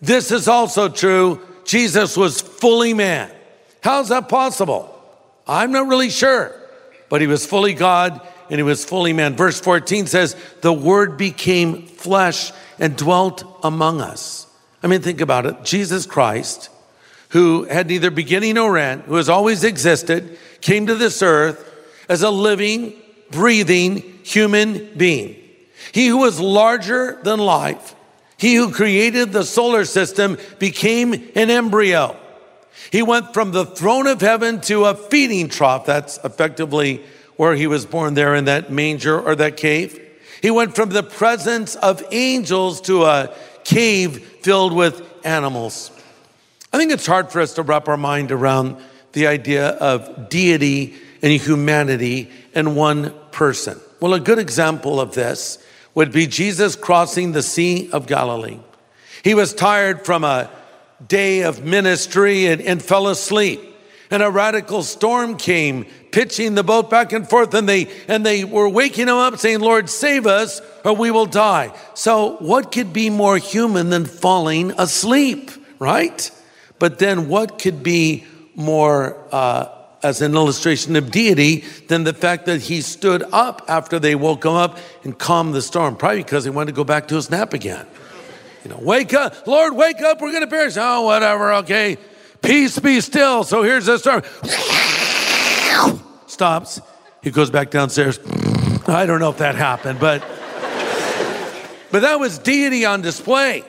this 0.00 0.30
is 0.30 0.48
also 0.48 0.88
true. 0.88 1.40
Jesus 1.64 2.16
was 2.16 2.40
fully 2.40 2.94
man. 2.94 3.30
How's 3.80 4.08
that 4.10 4.28
possible? 4.28 4.91
I'm 5.46 5.72
not 5.72 5.88
really 5.88 6.10
sure, 6.10 6.54
but 7.08 7.20
he 7.20 7.26
was 7.26 7.46
fully 7.46 7.74
God 7.74 8.20
and 8.48 8.58
he 8.58 8.62
was 8.62 8.84
fully 8.84 9.12
man. 9.12 9.34
Verse 9.34 9.60
14 9.60 10.06
says, 10.06 10.36
The 10.60 10.72
word 10.72 11.16
became 11.16 11.86
flesh 11.86 12.52
and 12.78 12.96
dwelt 12.96 13.44
among 13.62 14.00
us. 14.00 14.46
I 14.82 14.88
mean, 14.88 15.00
think 15.00 15.20
about 15.20 15.46
it. 15.46 15.64
Jesus 15.64 16.06
Christ, 16.06 16.68
who 17.30 17.64
had 17.64 17.86
neither 17.86 18.10
beginning 18.10 18.54
nor 18.54 18.76
end, 18.76 19.02
who 19.02 19.14
has 19.16 19.28
always 19.28 19.64
existed, 19.64 20.38
came 20.60 20.86
to 20.86 20.94
this 20.94 21.22
earth 21.22 21.68
as 22.08 22.22
a 22.22 22.30
living, 22.30 22.94
breathing 23.30 24.20
human 24.22 24.90
being. 24.96 25.36
He 25.92 26.08
who 26.08 26.18
was 26.18 26.38
larger 26.40 27.20
than 27.22 27.38
life, 27.38 27.94
he 28.36 28.54
who 28.54 28.72
created 28.72 29.32
the 29.32 29.44
solar 29.44 29.84
system, 29.84 30.36
became 30.58 31.14
an 31.34 31.50
embryo. 31.50 32.18
He 32.90 33.02
went 33.02 33.32
from 33.34 33.52
the 33.52 33.64
throne 33.64 34.06
of 34.06 34.20
heaven 34.20 34.60
to 34.62 34.84
a 34.84 34.94
feeding 34.94 35.48
trough. 35.48 35.86
That's 35.86 36.18
effectively 36.24 37.02
where 37.36 37.54
he 37.54 37.66
was 37.66 37.86
born, 37.86 38.14
there 38.14 38.34
in 38.34 38.44
that 38.46 38.70
manger 38.70 39.20
or 39.20 39.34
that 39.36 39.56
cave. 39.56 39.98
He 40.42 40.50
went 40.50 40.74
from 40.74 40.90
the 40.90 41.02
presence 41.02 41.76
of 41.76 42.02
angels 42.10 42.80
to 42.82 43.04
a 43.04 43.34
cave 43.64 44.22
filled 44.42 44.72
with 44.72 45.02
animals. 45.24 45.90
I 46.72 46.78
think 46.78 46.92
it's 46.92 47.06
hard 47.06 47.30
for 47.30 47.40
us 47.40 47.54
to 47.54 47.62
wrap 47.62 47.88
our 47.88 47.96
mind 47.96 48.32
around 48.32 48.76
the 49.12 49.26
idea 49.26 49.68
of 49.68 50.28
deity 50.28 50.94
and 51.22 51.32
humanity 51.32 52.30
in 52.54 52.74
one 52.74 53.14
person. 53.30 53.78
Well, 54.00 54.14
a 54.14 54.20
good 54.20 54.38
example 54.38 55.00
of 55.00 55.14
this 55.14 55.64
would 55.94 56.12
be 56.12 56.26
Jesus 56.26 56.74
crossing 56.74 57.32
the 57.32 57.42
Sea 57.42 57.90
of 57.92 58.06
Galilee. 58.06 58.58
He 59.22 59.34
was 59.34 59.54
tired 59.54 60.04
from 60.04 60.24
a 60.24 60.50
day 61.08 61.42
of 61.42 61.64
ministry 61.64 62.46
and, 62.46 62.60
and 62.60 62.82
fell 62.82 63.08
asleep. 63.08 63.60
And 64.10 64.22
a 64.22 64.30
radical 64.30 64.82
storm 64.82 65.38
came, 65.38 65.86
pitching 66.10 66.54
the 66.54 66.62
boat 66.62 66.90
back 66.90 67.12
and 67.12 67.28
forth, 67.28 67.54
and 67.54 67.66
they 67.66 67.90
and 68.08 68.26
they 68.26 68.44
were 68.44 68.68
waking 68.68 69.08
him 69.08 69.16
up, 69.16 69.38
saying, 69.38 69.60
Lord, 69.60 69.88
save 69.88 70.26
us, 70.26 70.60
or 70.84 70.94
we 70.94 71.10
will 71.10 71.24
die. 71.24 71.74
So 71.94 72.36
what 72.36 72.72
could 72.72 72.92
be 72.92 73.08
more 73.08 73.38
human 73.38 73.88
than 73.88 74.04
falling 74.04 74.72
asleep, 74.72 75.50
right? 75.78 76.30
But 76.78 76.98
then 76.98 77.28
what 77.28 77.58
could 77.58 77.82
be 77.82 78.24
more 78.54 79.16
uh, 79.32 79.68
as 80.02 80.20
an 80.20 80.34
illustration 80.34 80.96
of 80.96 81.10
deity 81.10 81.64
than 81.88 82.04
the 82.04 82.12
fact 82.12 82.46
that 82.46 82.60
he 82.60 82.80
stood 82.80 83.22
up 83.32 83.62
after 83.68 83.98
they 83.98 84.14
woke 84.14 84.44
him 84.44 84.52
up 84.52 84.78
and 85.04 85.18
calmed 85.18 85.54
the 85.54 85.62
storm, 85.62 85.96
probably 85.96 86.22
because 86.22 86.44
he 86.44 86.50
wanted 86.50 86.72
to 86.72 86.76
go 86.76 86.84
back 86.84 87.08
to 87.08 87.14
his 87.14 87.30
nap 87.30 87.54
again. 87.54 87.86
You 88.64 88.70
know, 88.70 88.78
wake 88.80 89.12
up, 89.14 89.46
Lord, 89.46 89.74
wake 89.74 90.00
up, 90.00 90.20
we're 90.20 90.30
going 90.30 90.42
to 90.42 90.46
perish. 90.46 90.76
Oh, 90.76 91.02
whatever, 91.02 91.54
okay. 91.54 91.98
Peace 92.40 92.78
be 92.78 93.00
still. 93.00 93.44
So 93.44 93.62
here's 93.62 93.86
the 93.86 93.98
storm. 93.98 94.22
Stops. 96.26 96.80
He 97.22 97.30
goes 97.30 97.50
back 97.50 97.70
downstairs. 97.70 98.18
I 98.86 99.06
don't 99.06 99.20
know 99.20 99.30
if 99.30 99.38
that 99.38 99.54
happened, 99.54 100.00
but 100.00 100.24
but 101.92 102.02
that 102.02 102.18
was 102.18 102.38
deity 102.38 102.84
on 102.84 103.00
display. 103.00 103.64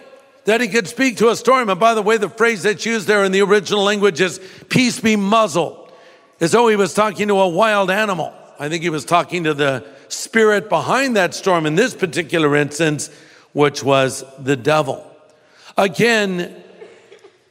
That 0.46 0.60
he 0.60 0.68
could 0.68 0.88
speak 0.88 1.18
to 1.18 1.30
a 1.30 1.36
storm. 1.36 1.70
And 1.70 1.80
by 1.80 1.94
the 1.94 2.02
way, 2.02 2.18
the 2.18 2.30
phrase 2.30 2.64
that's 2.64 2.86
used 2.86 3.08
there 3.08 3.24
in 3.24 3.32
the 3.32 3.42
original 3.42 3.84
language 3.84 4.20
is 4.20 4.40
peace 4.70 5.00
be 5.00 5.16
muzzled, 5.16 5.92
as 6.40 6.52
though 6.52 6.68
he 6.68 6.76
was 6.76 6.94
talking 6.94 7.28
to 7.30 7.40
a 7.40 7.48
wild 7.48 7.90
animal. 7.92 8.34
I 8.60 8.70
think 8.70 8.84
he 8.84 8.90
was 8.90 9.06
talking 9.06 9.46
to 9.46 9.54
the 9.54 9.86
spirit 10.08 10.70
behind 10.70 11.16
that 11.16 11.34
storm 11.34 11.66
in 11.66 11.76
this 11.76 11.94
particular 11.94 12.56
instance, 12.56 13.10
which 13.54 13.84
was 13.84 14.24
the 14.38 14.56
devil. 14.56 15.10
Again, 15.78 16.64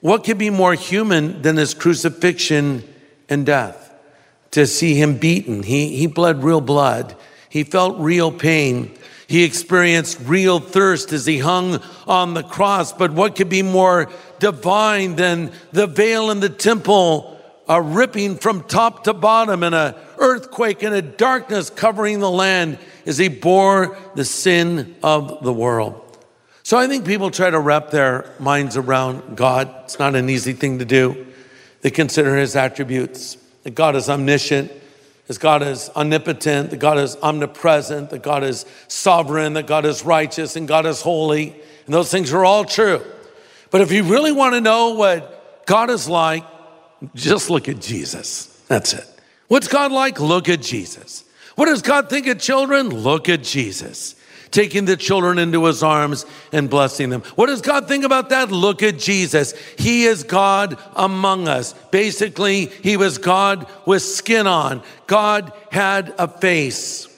what 0.00 0.24
could 0.24 0.38
be 0.38 0.50
more 0.50 0.74
human 0.74 1.42
than 1.42 1.56
his 1.56 1.74
crucifixion 1.74 2.82
and 3.28 3.46
death? 3.46 3.78
To 4.52 4.66
see 4.66 4.94
him 4.94 5.16
beaten. 5.16 5.62
He, 5.62 5.96
he 5.96 6.06
bled 6.06 6.44
real 6.44 6.60
blood. 6.60 7.16
He 7.48 7.64
felt 7.64 7.98
real 7.98 8.30
pain. 8.30 8.94
He 9.26 9.44
experienced 9.44 10.18
real 10.24 10.60
thirst 10.60 11.12
as 11.12 11.24
he 11.24 11.38
hung 11.38 11.80
on 12.06 12.34
the 12.34 12.42
cross. 12.42 12.92
But 12.92 13.12
what 13.12 13.34
could 13.34 13.48
be 13.48 13.62
more 13.62 14.10
divine 14.40 15.16
than 15.16 15.52
the 15.72 15.86
veil 15.86 16.30
in 16.30 16.40
the 16.40 16.50
temple 16.50 17.31
uh, 17.72 17.80
ripping 17.80 18.36
from 18.36 18.62
top 18.64 19.04
to 19.04 19.14
bottom 19.14 19.62
and 19.62 19.74
a 19.74 19.98
earthquake 20.18 20.82
and 20.82 20.94
a 20.94 21.00
darkness 21.00 21.70
covering 21.70 22.20
the 22.20 22.30
land 22.30 22.78
as 23.06 23.16
he 23.16 23.28
bore 23.28 23.96
the 24.14 24.24
sin 24.24 24.94
of 25.02 25.42
the 25.42 25.52
world? 25.52 25.98
So 26.64 26.78
I 26.78 26.86
think 26.86 27.06
people 27.06 27.30
try 27.30 27.48
to 27.48 27.58
wrap 27.58 27.90
their 27.90 28.30
minds 28.38 28.76
around 28.76 29.36
God. 29.36 29.74
It's 29.84 29.98
not 29.98 30.14
an 30.14 30.28
easy 30.28 30.52
thing 30.52 30.80
to 30.80 30.84
do. 30.84 31.26
They 31.80 31.90
consider 31.90 32.36
his 32.36 32.54
attributes 32.54 33.38
that 33.62 33.74
God 33.74 33.96
is 33.96 34.08
omniscient, 34.08 34.70
that 35.26 35.40
God 35.40 35.62
is 35.62 35.88
omnipotent, 35.96 36.70
that 36.70 36.76
God 36.76 36.98
is 36.98 37.16
omnipresent, 37.16 38.10
that 38.10 38.22
God 38.22 38.44
is 38.44 38.66
sovereign, 38.86 39.54
that 39.54 39.66
God 39.66 39.86
is 39.86 40.04
righteous, 40.04 40.56
and 40.56 40.68
God 40.68 40.84
is 40.84 41.00
holy. 41.00 41.56
And 41.86 41.94
those 41.94 42.10
things 42.10 42.32
are 42.34 42.44
all 42.44 42.64
true. 42.64 43.02
But 43.70 43.80
if 43.80 43.90
you 43.90 44.04
really 44.04 44.32
want 44.32 44.54
to 44.54 44.60
know 44.60 44.90
what 44.90 45.64
God 45.64 45.88
is 45.88 46.06
like, 46.06 46.44
just 47.14 47.50
look 47.50 47.68
at 47.68 47.80
Jesus. 47.80 48.46
That's 48.68 48.92
it. 48.92 49.06
What's 49.48 49.68
God 49.68 49.92
like? 49.92 50.20
Look 50.20 50.48
at 50.48 50.62
Jesus. 50.62 51.24
What 51.56 51.66
does 51.66 51.82
God 51.82 52.08
think 52.08 52.26
of 52.26 52.38
children? 52.38 52.88
Look 52.88 53.28
at 53.28 53.42
Jesus 53.42 54.16
taking 54.52 54.84
the 54.84 54.96
children 54.96 55.38
into 55.38 55.64
his 55.64 55.82
arms 55.82 56.24
and 56.52 56.70
blessing 56.70 57.10
them. 57.10 57.22
What 57.34 57.46
does 57.46 57.62
God 57.62 57.88
think 57.88 58.04
about 58.04 58.28
that? 58.28 58.52
Look 58.52 58.82
at 58.82 58.98
Jesus. 58.98 59.54
He 59.78 60.04
is 60.04 60.22
God 60.22 60.78
among 60.94 61.48
us. 61.48 61.72
Basically, 61.90 62.66
he 62.66 62.96
was 62.96 63.18
God 63.18 63.66
with 63.86 64.02
skin 64.02 64.46
on. 64.46 64.82
God 65.06 65.52
had 65.72 66.14
a 66.18 66.28
face. 66.28 67.08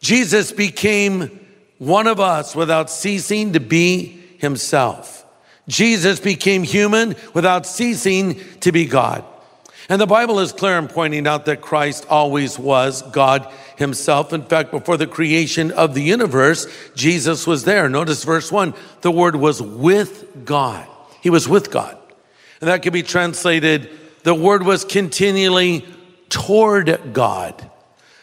Jesus 0.00 0.52
became 0.52 1.40
one 1.78 2.06
of 2.06 2.20
us 2.20 2.54
without 2.54 2.88
ceasing 2.88 3.52
to 3.52 3.60
be 3.60 4.22
himself. 4.38 5.25
Jesus 5.68 6.20
became 6.20 6.62
human 6.62 7.16
without 7.34 7.66
ceasing 7.66 8.40
to 8.60 8.72
be 8.72 8.86
God. 8.86 9.24
And 9.88 10.00
the 10.00 10.06
Bible 10.06 10.40
is 10.40 10.52
clear 10.52 10.78
in 10.78 10.88
pointing 10.88 11.26
out 11.26 11.44
that 11.46 11.60
Christ 11.60 12.06
always 12.10 12.58
was 12.58 13.02
God 13.02 13.52
himself. 13.76 14.32
In 14.32 14.42
fact, 14.42 14.72
before 14.72 14.96
the 14.96 15.06
creation 15.06 15.70
of 15.70 15.94
the 15.94 16.02
universe, 16.02 16.66
Jesus 16.94 17.46
was 17.46 17.64
there. 17.64 17.88
Notice 17.88 18.24
verse 18.24 18.50
one 18.50 18.74
the 19.02 19.12
word 19.12 19.36
was 19.36 19.62
with 19.62 20.44
God. 20.44 20.86
He 21.20 21.30
was 21.30 21.48
with 21.48 21.70
God. 21.70 21.96
And 22.60 22.68
that 22.68 22.82
could 22.82 22.92
be 22.92 23.02
translated 23.02 23.90
the 24.24 24.34
word 24.34 24.64
was 24.64 24.84
continually 24.84 25.86
toward 26.30 27.12
God. 27.12 27.70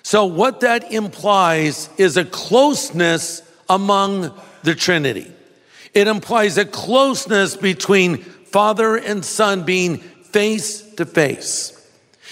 So, 0.01 0.25
what 0.25 0.59
that 0.59 0.91
implies 0.91 1.89
is 1.97 2.17
a 2.17 2.25
closeness 2.25 3.41
among 3.69 4.37
the 4.63 4.75
Trinity. 4.75 5.31
It 5.93 6.07
implies 6.07 6.57
a 6.57 6.65
closeness 6.65 7.55
between 7.55 8.17
Father 8.17 8.95
and 8.95 9.23
Son 9.23 9.63
being 9.63 9.97
face 9.97 10.81
to 10.95 11.05
face. 11.05 11.79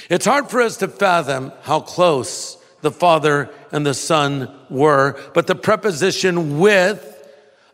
It's 0.09 0.25
hard 0.25 0.49
for 0.49 0.61
us 0.61 0.77
to 0.77 0.87
fathom 0.87 1.51
how 1.61 1.81
close 1.81 2.57
the 2.81 2.91
Father 2.91 3.49
and 3.71 3.85
the 3.85 3.93
Son 3.93 4.53
were, 4.69 5.19
but 5.33 5.47
the 5.47 5.55
preposition 5.55 6.59
with 6.59 7.07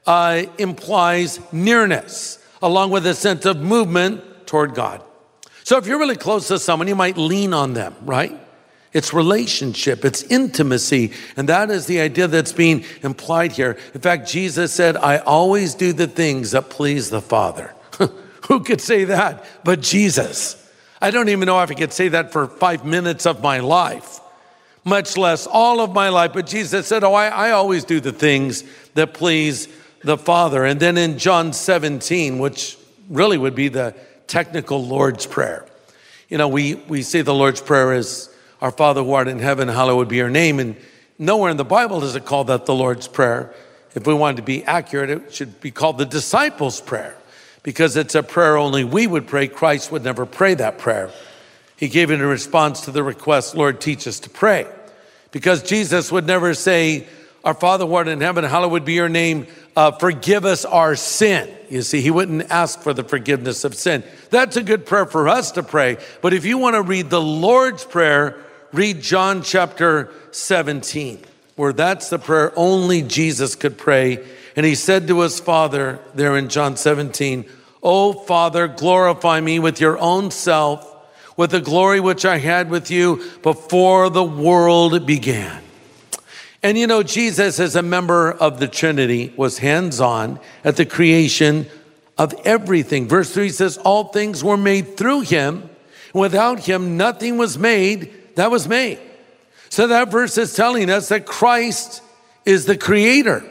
uh, 0.06 0.44
implies 0.58 1.40
nearness, 1.52 2.40
along 2.62 2.92
with 2.92 3.06
a 3.06 3.16
sense 3.16 3.46
of 3.46 3.58
movement 3.58 4.48
toward 4.48 4.76
God. 4.76 5.04
So 5.64 5.78
if 5.78 5.88
you're 5.88 6.00
really 6.00 6.16
close 6.16 6.48
to 6.50 6.60
someone, 6.60 6.88
you 6.88 6.96
might 6.96 7.18
lean 7.18 7.54
on 7.54 7.74
them, 7.74 7.96
right? 8.04 8.40
It's 8.98 9.14
relationship, 9.14 10.04
it's 10.04 10.24
intimacy. 10.24 11.12
And 11.36 11.48
that 11.50 11.70
is 11.70 11.86
the 11.86 12.00
idea 12.00 12.28
that's 12.28 12.52
being 12.52 12.84
implied 13.04 13.52
here. 13.52 13.78
In 13.94 14.02
fact, 14.02 14.28
Jesus 14.28 14.74
said, 14.74 14.98
I 14.98 15.20
always 15.20 15.76
do 15.76 15.94
the 15.94 16.08
things 16.08 16.50
that 16.50 16.72
please 16.72 17.12
the 17.12 17.22
Father. 17.22 17.76
Who 18.48 18.64
could 18.64 18.82
say 18.82 19.04
that 19.04 19.46
but 19.64 19.82
Jesus? 19.82 20.56
I 21.00 21.12
don't 21.12 21.30
even 21.30 21.46
know 21.46 21.62
if 21.62 21.70
I 21.70 21.76
could 21.76 21.94
say 21.94 22.08
that 22.08 22.34
for 22.34 22.48
five 22.48 22.86
minutes 22.86 23.28
of 23.28 23.44
my 23.44 23.60
life, 23.60 24.20
much 24.84 25.16
less 25.16 25.46
all 25.46 25.80
of 25.80 25.94
my 25.94 26.10
life. 26.10 26.34
But 26.34 26.48
Jesus 26.48 26.88
said, 26.88 27.04
Oh, 27.04 27.14
I, 27.14 27.28
I 27.28 27.52
always 27.52 27.84
do 27.84 28.00
the 28.00 28.12
things 28.12 28.64
that 28.96 29.14
please 29.14 29.68
the 30.04 30.18
Father. 30.18 30.66
And 30.66 30.80
then 30.80 30.98
in 30.98 31.20
John 31.20 31.54
17, 31.54 32.40
which 32.40 32.80
really 33.10 33.38
would 33.38 33.54
be 33.54 33.68
the 33.68 33.94
technical 34.26 34.84
Lord's 34.84 35.28
Prayer, 35.28 35.68
you 36.30 36.40
know, 36.40 36.48
we, 36.48 36.74
we 36.88 37.04
say 37.04 37.22
the 37.22 37.36
Lord's 37.36 37.62
Prayer 37.62 37.94
is, 37.94 38.34
Our 38.62 38.72
Father 38.72 39.04
who 39.04 39.14
art 39.14 39.28
in 39.28 39.40
heaven, 39.40 39.68
hallowed 39.68 40.10
be 40.10 40.18
your 40.18 40.30
name. 40.30 40.60
And 40.60 40.76
nowhere 41.20 41.52
in 41.52 41.58
the 41.58 41.66
Bible 41.66 42.00
does 42.00 42.16
it 42.16 42.26
call 42.26 42.44
that 42.46 42.66
the 42.66 42.74
Lord's 42.74 43.08
Prayer. 43.08 43.54
If 43.94 44.06
we 44.06 44.14
wanted 44.14 44.38
to 44.38 44.44
be 44.44 44.64
accurate, 44.64 45.10
it 45.10 45.34
should 45.34 45.60
be 45.62 45.72
called 45.72 45.98
the 45.98 46.06
disciples' 46.06 46.82
prayer 46.82 47.16
because 47.64 47.98
it's 47.98 48.16
a 48.16 48.24
prayer 48.24 48.58
only 48.58 48.84
we 48.84 49.08
would 49.08 49.28
pray. 49.28 49.48
Christ 49.48 49.92
would 49.92 50.04
never 50.04 50.26
pray 50.26 50.54
that 50.54 50.78
prayer. 50.78 51.12
He 51.76 51.88
gave 51.88 52.12
it 52.12 52.16
in 52.16 52.26
response 52.26 52.82
to 52.82 52.92
the 52.92 53.04
request, 53.04 53.56
Lord, 53.56 53.80
teach 53.80 54.08
us 54.08 54.20
to 54.22 54.30
pray. 54.30 54.66
Because 55.32 55.62
Jesus 55.64 56.12
would 56.12 56.26
never 56.26 56.54
say, 56.54 57.08
Our 57.44 57.54
Father 57.54 57.86
who 57.86 57.94
art 57.94 58.08
in 58.08 58.22
heaven, 58.22 58.44
hallowed 58.44 58.86
be 58.86 58.94
your 58.94 59.10
name, 59.10 59.48
uh, 59.76 59.92
forgive 59.92 60.46
us 60.46 60.66
our 60.66 60.96
sin. 60.96 61.50
You 61.70 61.82
see, 61.82 62.02
he 62.02 62.10
wouldn't 62.10 62.50
ask 62.50 62.80
for 62.80 62.94
the 62.94 63.04
forgiveness 63.04 63.64
of 63.64 63.76
sin. 63.76 64.04
That's 64.30 64.58
a 64.58 64.64
good 64.64 64.86
prayer 64.86 65.06
for 65.06 65.28
us 65.28 65.52
to 65.52 65.64
pray. 65.64 65.98
But 66.22 66.34
if 66.34 66.46
you 66.46 66.58
want 66.58 66.76
to 66.76 66.82
read 66.82 67.10
the 67.10 67.22
Lord's 67.22 67.84
Prayer, 67.84 68.44
read 68.74 69.02
John 69.02 69.42
chapter 69.42 70.12
17, 70.32 71.24
where 71.56 71.74
that's 71.74 72.10
the 72.10 72.20
prayer 72.20 72.52
only 72.56 73.02
Jesus 73.02 73.56
could 73.56 73.78
pray. 73.78 74.26
And 74.56 74.66
he 74.66 74.76
said 74.76 75.08
to 75.08 75.22
his 75.22 75.40
Father 75.40 76.00
there 76.16 76.38
in 76.38 76.50
John 76.50 76.78
17, 76.78 77.46
Oh, 77.84 78.14
Father, 78.14 78.68
glorify 78.68 79.40
me 79.40 79.60
with 79.60 79.80
your 79.80 79.98
own 80.00 80.32
self 80.32 80.96
with 81.38 81.52
the 81.52 81.62
glory 81.62 82.00
which 82.00 82.26
I 82.26 82.40
had 82.40 82.70
with 82.70 82.90
you 82.90 83.24
before 83.44 84.10
the 84.10 84.24
world 84.24 85.06
began. 85.06 85.62
And 86.64 86.78
you 86.78 86.88
know, 86.88 87.04
Jesus, 87.04 87.60
as 87.60 87.76
a 87.76 87.84
member 87.84 88.32
of 88.32 88.60
the 88.60 88.68
Trinity, 88.68 89.32
was 89.38 89.60
hands 89.60 90.02
on 90.02 90.40
at 90.64 90.76
the 90.76 90.86
creation 90.86 91.68
of 92.18 92.34
everything. 92.44 93.08
Verse 93.08 93.32
3 93.32 93.50
says, 93.50 93.78
All 93.78 94.06
things 94.06 94.44
were 94.44 94.58
made 94.58 94.98
through 94.98 95.22
him. 95.22 95.70
Without 96.14 96.62
him, 96.62 96.98
nothing 96.98 97.38
was 97.38 97.60
made 97.60 98.12
that 98.38 98.50
was 98.50 98.68
made. 98.68 99.00
So 99.70 99.88
that 99.88 100.10
verse 100.10 100.38
is 100.38 100.56
telling 100.56 100.90
us 100.90 101.10
that 101.10 101.26
Christ 101.26 102.02
is 102.46 102.66
the 102.66 102.78
creator. 102.78 103.44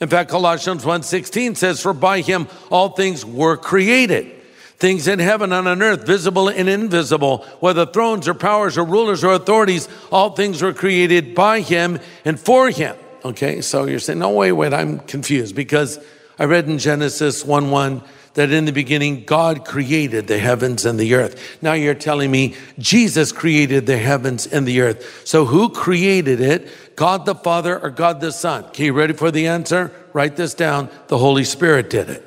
In 0.00 0.08
fact, 0.08 0.30
Colossians 0.30 0.84
1:16 0.84 1.56
says, 1.56 1.80
For 1.80 1.92
by 1.92 2.20
him 2.20 2.48
all 2.70 2.90
things 2.90 3.24
were 3.24 3.56
created 3.56 4.34
things 4.78 5.08
in 5.08 5.18
heaven 5.18 5.52
and 5.52 5.66
on 5.66 5.82
earth, 5.82 6.06
visible 6.06 6.48
and 6.48 6.68
invisible, 6.68 7.38
whether 7.60 7.84
thrones 7.84 8.28
or 8.28 8.34
powers 8.34 8.78
or 8.78 8.84
rulers 8.84 9.24
or 9.24 9.32
authorities, 9.32 9.88
all 10.12 10.30
things 10.30 10.62
were 10.62 10.72
created 10.72 11.34
by 11.34 11.60
him 11.60 11.98
and 12.24 12.38
for 12.38 12.70
him. 12.70 12.96
Okay, 13.24 13.60
so 13.60 13.86
you're 13.86 13.98
saying, 13.98 14.20
no, 14.20 14.30
wait, 14.30 14.52
wait, 14.52 14.72
I'm 14.72 15.00
confused 15.00 15.56
because 15.56 15.98
I 16.38 16.44
read 16.44 16.68
in 16.68 16.78
Genesis 16.78 17.44
1 17.44 17.70
1 17.70 18.02
that 18.34 18.52
in 18.52 18.64
the 18.64 18.72
beginning 18.72 19.24
God 19.24 19.64
created 19.64 20.26
the 20.26 20.38
heavens 20.38 20.84
and 20.84 20.98
the 20.98 21.14
earth. 21.14 21.58
Now 21.62 21.72
you're 21.72 21.94
telling 21.94 22.30
me 22.30 22.54
Jesus 22.78 23.32
created 23.32 23.86
the 23.86 23.98
heavens 23.98 24.46
and 24.46 24.66
the 24.66 24.80
earth. 24.80 25.26
So 25.26 25.44
who 25.44 25.70
created 25.70 26.40
it? 26.40 26.68
God 26.96 27.26
the 27.26 27.34
Father 27.34 27.78
or 27.78 27.90
God 27.90 28.20
the 28.20 28.32
Son? 28.32 28.64
Okay, 28.66 28.86
you 28.86 28.92
ready 28.92 29.12
for 29.12 29.30
the 29.30 29.46
answer? 29.46 29.92
Write 30.12 30.36
this 30.36 30.54
down. 30.54 30.88
The 31.08 31.18
Holy 31.18 31.44
Spirit 31.44 31.90
did 31.90 32.08
it. 32.10 32.24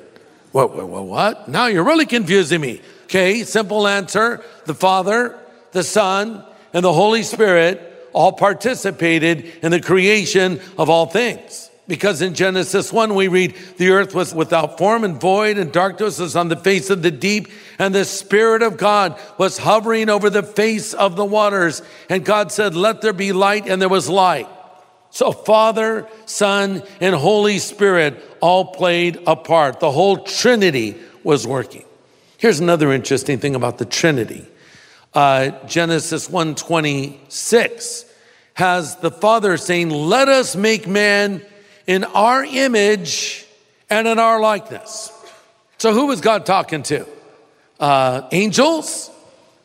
What, 0.51 0.75
what, 0.75 1.05
what? 1.05 1.48
Now 1.48 1.67
you're 1.67 1.84
really 1.84 2.05
confusing 2.05 2.62
me. 2.62 2.81
Okay, 3.05 3.43
simple 3.43 3.88
answer. 3.88 4.43
The 4.65 4.74
Father, 4.74 5.38
the 5.72 5.84
Son, 5.84 6.46
and 6.74 6.86
the 6.86 6.93
Holy 6.93 7.24
Spirit 7.24 8.10
all 8.13 8.34
participated 8.34 9.46
in 9.63 9.72
the 9.72 9.81
creation 9.81 10.60
of 10.77 10.89
all 10.89 11.05
things. 11.05 11.71
Because 11.88 12.21
in 12.21 12.35
Genesis 12.35 12.93
1, 12.93 13.15
we 13.15 13.27
read, 13.27 13.55
the 13.77 13.89
earth 13.89 14.13
was 14.13 14.33
without 14.33 14.77
form 14.77 15.03
and 15.03 15.19
void, 15.19 15.57
and 15.57 15.71
darkness 15.71 16.19
was 16.19 16.35
on 16.35 16.47
the 16.47 16.55
face 16.55 16.89
of 16.89 17.01
the 17.01 17.11
deep, 17.11 17.50
and 17.79 17.93
the 17.93 18.05
Spirit 18.05 18.61
of 18.61 18.77
God 18.77 19.19
was 19.38 19.57
hovering 19.57 20.07
over 20.09 20.29
the 20.29 20.43
face 20.43 20.93
of 20.93 21.15
the 21.15 21.25
waters. 21.25 21.81
And 22.09 22.23
God 22.23 22.51
said, 22.51 22.75
Let 22.75 23.01
there 23.01 23.13
be 23.13 23.33
light, 23.33 23.67
and 23.67 23.81
there 23.81 23.89
was 23.89 24.09
light. 24.09 24.47
So, 25.09 25.33
Father, 25.33 26.07
Son, 26.25 26.83
and 27.01 27.13
Holy 27.13 27.59
Spirit 27.59 28.23
all 28.39 28.65
played 28.73 29.19
a 29.27 29.35
part. 29.35 29.79
The 29.79 29.91
whole 29.91 30.17
Trinity 30.17 30.95
was 31.23 31.45
working. 31.45 31.83
Here's 32.38 32.59
another 32.59 32.93
interesting 32.93 33.38
thing 33.38 33.53
about 33.53 33.77
the 33.77 33.85
Trinity. 33.85 34.45
Uh, 35.13 35.50
Genesis 35.67 36.29
1:26 36.29 38.05
has 38.53 38.95
the 38.97 39.11
Father 39.11 39.57
saying, 39.57 39.89
"Let 39.89 40.29
us 40.29 40.55
make 40.55 40.88
man 40.88 41.41
in 41.91 42.03
our 42.03 42.43
image 42.45 43.45
and 43.89 44.07
in 44.07 44.19
our 44.19 44.39
likeness." 44.39 45.12
So, 45.77 45.93
who 45.93 46.05
was 46.07 46.21
God 46.21 46.45
talking 46.45 46.83
to? 46.83 47.05
Uh, 47.79 48.27
angels? 48.31 49.09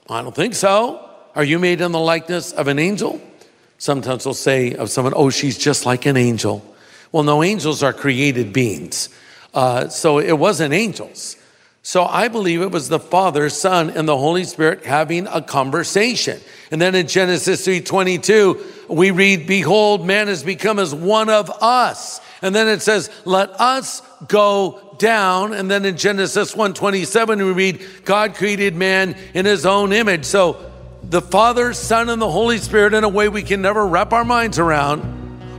I 0.09 0.23
don't 0.23 0.35
think 0.35 0.55
so. 0.55 1.07
Are 1.35 1.45
you 1.45 1.59
made 1.59 1.83
in 1.83 1.93
the 1.93 2.01
likeness 2.01 2.53
of 2.53 2.69
an 2.69 2.79
angel? 2.79 3.21
Sometimes 3.79 4.25
we'll 4.25 4.35
say 4.35 4.75
of 4.75 4.89
someone, 4.89 5.13
oh, 5.15 5.29
she's 5.29 5.59
just 5.59 5.85
like 5.85 6.07
an 6.07 6.17
angel. 6.17 6.65
Well, 7.13 7.23
no, 7.23 7.43
angels 7.43 7.83
are 7.83 7.93
created 7.93 8.53
beings. 8.53 9.11
Uh, 9.53 9.89
so 9.89 10.19
it 10.19 10.33
wasn't 10.33 10.73
angels. 10.73 11.37
So 11.87 12.05
I 12.05 12.27
believe 12.27 12.63
it 12.63 12.73
was 12.73 12.89
the 12.89 12.99
Father, 12.99 13.49
Son, 13.49 13.91
and 13.91 14.09
the 14.09 14.17
Holy 14.17 14.43
Spirit 14.43 14.85
having 14.85 15.29
a 15.29 15.41
conversation. 15.41 16.41
And 16.73 16.83
then 16.83 16.97
in 16.97 17.07
Genesis 17.07 17.65
3:22, 17.65 18.61
we 18.89 19.13
read, 19.13 19.47
Behold, 19.47 20.05
man 20.05 20.27
has 20.27 20.43
become 20.43 20.81
as 20.81 20.93
one 20.93 21.31
of 21.31 21.49
us. 21.63 22.21
And 22.43 22.53
then 22.53 22.67
it 22.67 22.83
says, 22.83 23.09
Let 23.25 23.51
us 23.61 24.03
go 24.27 24.97
down. 24.99 25.53
And 25.53 25.71
then 25.71 25.85
in 25.85 25.97
Genesis 25.97 26.57
1:27, 26.57 27.37
we 27.39 27.53
read, 27.53 27.87
God 28.05 28.35
created 28.35 28.75
man 28.75 29.15
in 29.33 29.47
his 29.47 29.65
own 29.65 29.93
image. 29.93 30.25
So 30.25 30.57
the 31.05 31.23
Father, 31.23 31.73
Son, 31.73 32.09
and 32.09 32.21
the 32.21 32.29
Holy 32.29 32.59
Spirit, 32.59 32.95
in 32.95 33.05
a 33.05 33.09
way 33.09 33.29
we 33.29 33.45
can 33.45 33.63
never 33.63 33.87
wrap 33.87 34.13
our 34.13 34.25
minds 34.25 34.59
around, 34.59 35.03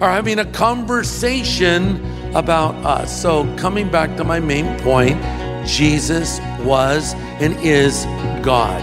are 0.01 0.11
having 0.11 0.39
a 0.39 0.45
conversation 0.51 2.03
about 2.35 2.75
us. 2.85 3.21
So, 3.21 3.47
coming 3.55 3.89
back 3.89 4.17
to 4.17 4.25
my 4.25 4.41
main 4.41 4.77
point, 4.81 5.17
Jesus 5.67 6.39
was 6.61 7.13
and 7.39 7.55
is 7.57 8.05
God. 8.43 8.81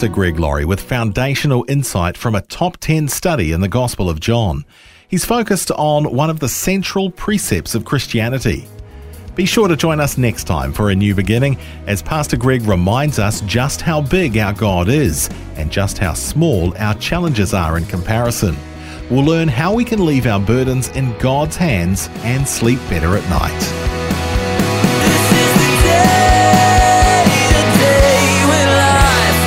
Pastor 0.00 0.08
Greg 0.08 0.38
Laurie 0.38 0.64
with 0.64 0.80
foundational 0.80 1.64
insight 1.68 2.16
from 2.16 2.34
a 2.34 2.42
top 2.42 2.76
10 2.78 3.08
study 3.08 3.50
in 3.52 3.60
the 3.60 3.68
Gospel 3.68 4.08
of 4.08 4.20
John. 4.20 4.64
He's 5.08 5.24
focused 5.24 5.72
on 5.72 6.04
one 6.14 6.30
of 6.30 6.38
the 6.38 6.48
central 6.48 7.10
precepts 7.10 7.74
of 7.74 7.84
Christianity. 7.84 8.66
Be 9.34 9.46
sure 9.46 9.68
to 9.68 9.76
join 9.76 10.00
us 10.00 10.18
next 10.18 10.44
time 10.44 10.72
for 10.72 10.90
a 10.90 10.94
new 10.94 11.14
beginning 11.14 11.56
as 11.86 12.02
Pastor 12.02 12.36
Greg 12.36 12.62
reminds 12.62 13.18
us 13.18 13.40
just 13.42 13.80
how 13.80 14.00
big 14.00 14.36
our 14.36 14.52
God 14.52 14.88
is 14.88 15.30
and 15.56 15.70
just 15.70 15.98
how 15.98 16.14
small 16.14 16.76
our 16.78 16.94
challenges 16.94 17.54
are 17.54 17.78
in 17.78 17.84
comparison. 17.86 18.56
We'll 19.08 19.24
learn 19.24 19.48
how 19.48 19.72
we 19.74 19.84
can 19.84 20.04
leave 20.04 20.26
our 20.26 20.40
burdens 20.40 20.88
in 20.90 21.16
God's 21.18 21.56
hands 21.56 22.08
and 22.22 22.46
sleep 22.46 22.80
better 22.88 23.16
at 23.16 23.28
night. 23.30 23.58
This 25.00 25.32
is 25.32 25.52
the 25.54 25.82
day, 25.88 27.24
the 27.50 27.62
day 27.78 28.44
when 28.50 28.68
life 28.76 29.40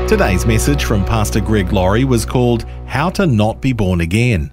begins. 0.00 0.10
Today's 0.10 0.44
message 0.46 0.84
from 0.84 1.04
Pastor 1.04 1.40
Greg 1.40 1.72
Laurie 1.72 2.04
was 2.04 2.24
called 2.26 2.64
How 2.86 3.10
to 3.10 3.26
Not 3.26 3.60
Be 3.60 3.72
Born 3.72 4.02
Again. 4.02 4.52